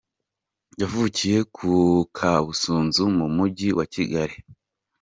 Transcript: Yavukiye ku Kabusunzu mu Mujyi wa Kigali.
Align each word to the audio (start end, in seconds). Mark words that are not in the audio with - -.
Yavukiye 0.81 1.39
ku 1.55 1.65
Kabusunzu 2.17 3.03
mu 3.17 3.25
Mujyi 3.35 3.69
wa 3.77 3.85
Kigali. 3.93 4.35